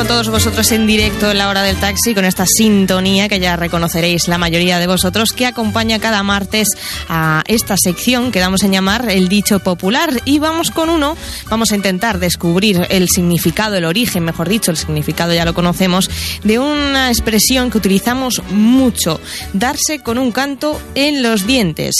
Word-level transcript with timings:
Con 0.00 0.06
todos 0.06 0.30
vosotros 0.30 0.72
en 0.72 0.86
directo 0.86 1.30
en 1.30 1.36
la 1.36 1.50
hora 1.50 1.62
del 1.62 1.76
taxi 1.76 2.14
con 2.14 2.24
esta 2.24 2.46
sintonía 2.46 3.28
que 3.28 3.38
ya 3.38 3.56
reconoceréis 3.56 4.28
la 4.28 4.38
mayoría 4.38 4.78
de 4.78 4.86
vosotros 4.86 5.32
que 5.32 5.44
acompaña 5.44 5.98
cada 5.98 6.22
martes 6.22 6.68
a 7.10 7.42
esta 7.46 7.76
sección 7.76 8.32
que 8.32 8.40
damos 8.40 8.62
en 8.62 8.72
llamar 8.72 9.10
el 9.10 9.28
dicho 9.28 9.58
popular 9.58 10.22
y 10.24 10.38
vamos 10.38 10.70
con 10.70 10.88
uno, 10.88 11.18
vamos 11.50 11.70
a 11.70 11.76
intentar 11.76 12.18
descubrir 12.18 12.86
el 12.88 13.10
significado, 13.10 13.76
el 13.76 13.84
origen, 13.84 14.24
mejor 14.24 14.48
dicho, 14.48 14.70
el 14.70 14.78
significado 14.78 15.34
ya 15.34 15.44
lo 15.44 15.52
conocemos, 15.52 16.08
de 16.44 16.58
una 16.58 17.10
expresión 17.10 17.70
que 17.70 17.76
utilizamos 17.76 18.42
mucho, 18.48 19.20
darse 19.52 19.98
con 19.98 20.16
un 20.16 20.32
canto 20.32 20.80
en 20.94 21.22
los 21.22 21.46
dientes. 21.46 21.94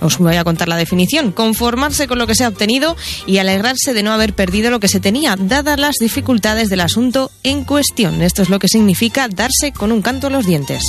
Os 0.00 0.18
voy 0.18 0.36
a 0.36 0.44
contar 0.44 0.68
la 0.68 0.76
definición, 0.76 1.32
conformarse 1.32 2.06
con 2.06 2.18
lo 2.18 2.28
que 2.28 2.36
se 2.36 2.44
ha 2.44 2.48
obtenido 2.48 2.96
y 3.26 3.38
alegrarse 3.38 3.92
de 3.92 4.04
no 4.04 4.12
haber 4.12 4.34
perdido 4.34 4.70
lo 4.70 4.78
que 4.78 4.86
se 4.86 5.00
tenía, 5.00 5.34
dadas 5.36 5.80
las 5.80 5.96
dificultades 5.96 6.68
del 6.68 6.82
asunto 6.82 7.32
en 7.42 7.64
cuestión. 7.64 8.22
Esto 8.22 8.42
es 8.42 8.48
lo 8.48 8.58
que 8.58 8.68
significa 8.68 9.28
darse 9.28 9.72
con 9.72 9.92
un 9.92 10.02
canto 10.02 10.26
a 10.28 10.30
los 10.30 10.46
dientes. 10.46 10.82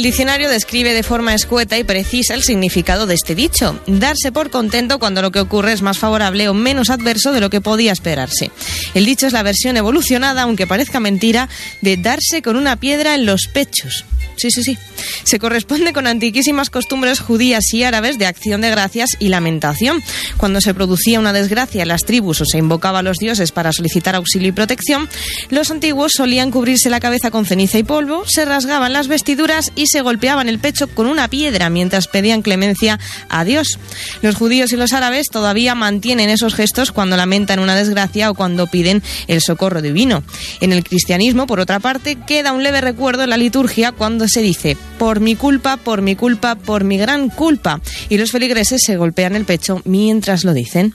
El 0.00 0.04
diccionario 0.04 0.48
describe 0.48 0.94
de 0.94 1.02
forma 1.02 1.34
escueta 1.34 1.76
y 1.76 1.84
precisa 1.84 2.32
el 2.32 2.42
significado 2.42 3.06
de 3.06 3.12
este 3.12 3.34
dicho, 3.34 3.78
darse 3.86 4.32
por 4.32 4.48
contento 4.48 4.98
cuando 4.98 5.20
lo 5.20 5.30
que 5.30 5.40
ocurre 5.40 5.74
es 5.74 5.82
más 5.82 5.98
favorable 5.98 6.48
o 6.48 6.54
menos 6.54 6.88
adverso 6.88 7.32
de 7.32 7.40
lo 7.42 7.50
que 7.50 7.60
podía 7.60 7.92
esperarse. 7.92 8.50
El 8.94 9.04
dicho 9.04 9.26
es 9.26 9.34
la 9.34 9.42
versión 9.42 9.76
evolucionada, 9.76 10.40
aunque 10.40 10.66
parezca 10.66 11.00
mentira, 11.00 11.50
de 11.82 11.98
darse 11.98 12.40
con 12.40 12.56
una 12.56 12.76
piedra 12.76 13.14
en 13.14 13.26
los 13.26 13.46
pechos. 13.48 14.06
Sí, 14.40 14.50
sí, 14.50 14.62
sí. 14.62 14.78
Se 15.24 15.38
corresponde 15.38 15.92
con 15.92 16.06
antiquísimas 16.06 16.70
costumbres 16.70 17.20
judías 17.20 17.62
y 17.74 17.82
árabes 17.82 18.16
de 18.16 18.24
acción 18.24 18.62
de 18.62 18.70
gracias 18.70 19.10
y 19.18 19.28
lamentación. 19.28 20.02
Cuando 20.38 20.62
se 20.62 20.72
producía 20.72 21.20
una 21.20 21.34
desgracia 21.34 21.82
en 21.82 21.88
las 21.88 22.06
tribus 22.06 22.40
o 22.40 22.46
se 22.46 22.56
invocaba 22.56 23.00
a 23.00 23.02
los 23.02 23.18
dioses 23.18 23.52
para 23.52 23.70
solicitar 23.70 24.16
auxilio 24.16 24.48
y 24.48 24.52
protección, 24.52 25.10
los 25.50 25.70
antiguos 25.70 26.12
solían 26.16 26.50
cubrirse 26.50 26.88
la 26.88 27.00
cabeza 27.00 27.30
con 27.30 27.44
ceniza 27.44 27.76
y 27.76 27.82
polvo, 27.82 28.24
se 28.26 28.46
rasgaban 28.46 28.94
las 28.94 29.08
vestiduras 29.08 29.72
y 29.76 29.88
se 29.90 30.02
golpeaban 30.02 30.48
el 30.48 30.58
pecho 30.58 30.86
con 30.88 31.06
una 31.06 31.28
piedra 31.28 31.70
mientras 31.70 32.06
pedían 32.06 32.42
clemencia 32.42 32.98
a 33.28 33.44
Dios. 33.44 33.78
Los 34.22 34.36
judíos 34.36 34.72
y 34.72 34.76
los 34.76 34.92
árabes 34.92 35.28
todavía 35.30 35.74
mantienen 35.74 36.30
esos 36.30 36.54
gestos 36.54 36.92
cuando 36.92 37.16
lamentan 37.16 37.58
una 37.58 37.76
desgracia 37.76 38.30
o 38.30 38.34
cuando 38.34 38.66
piden 38.66 39.02
el 39.26 39.40
socorro 39.40 39.82
divino. 39.82 40.22
En 40.60 40.72
el 40.72 40.84
cristianismo, 40.84 41.46
por 41.46 41.60
otra 41.60 41.80
parte, 41.80 42.16
queda 42.26 42.52
un 42.52 42.62
leve 42.62 42.80
recuerdo 42.80 43.24
en 43.24 43.30
la 43.30 43.36
liturgia 43.36 43.92
cuando 43.92 44.28
se 44.28 44.42
dice, 44.42 44.76
por 44.98 45.20
mi 45.20 45.34
culpa, 45.34 45.76
por 45.76 46.02
mi 46.02 46.14
culpa, 46.14 46.54
por 46.54 46.84
mi 46.84 46.98
gran 46.98 47.28
culpa. 47.28 47.80
Y 48.08 48.18
los 48.18 48.30
feligreses 48.30 48.82
se 48.84 48.96
golpean 48.96 49.34
el 49.34 49.44
pecho 49.44 49.82
mientras 49.84 50.44
lo 50.44 50.52
dicen. 50.52 50.94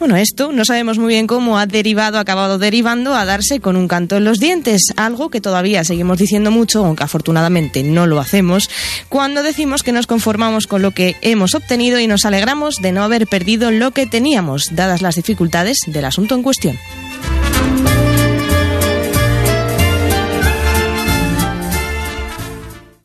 Bueno, 0.00 0.16
esto 0.16 0.50
no 0.50 0.64
sabemos 0.64 0.96
muy 0.96 1.08
bien 1.08 1.26
cómo 1.26 1.58
ha 1.58 1.66
derivado, 1.66 2.16
ha 2.16 2.22
acabado 2.22 2.58
derivando 2.58 3.14
a 3.14 3.26
darse 3.26 3.60
con 3.60 3.76
un 3.76 3.86
canto 3.86 4.16
en 4.16 4.24
los 4.24 4.40
dientes, 4.40 4.94
algo 4.96 5.28
que 5.28 5.42
todavía 5.42 5.84
seguimos 5.84 6.16
diciendo 6.16 6.50
mucho, 6.50 6.86
aunque 6.86 7.04
afortunadamente 7.04 7.82
no 7.82 8.06
lo 8.06 8.18
hacemos, 8.18 8.70
cuando 9.10 9.42
decimos 9.42 9.82
que 9.82 9.92
nos 9.92 10.06
conformamos 10.06 10.66
con 10.66 10.80
lo 10.80 10.92
que 10.92 11.16
hemos 11.20 11.54
obtenido 11.54 12.00
y 12.00 12.06
nos 12.06 12.24
alegramos 12.24 12.76
de 12.76 12.92
no 12.92 13.02
haber 13.02 13.26
perdido 13.26 13.70
lo 13.70 13.90
que 13.90 14.06
teníamos, 14.06 14.74
dadas 14.74 15.02
las 15.02 15.16
dificultades 15.16 15.80
del 15.86 16.06
asunto 16.06 16.34
en 16.34 16.42
cuestión. 16.42 16.78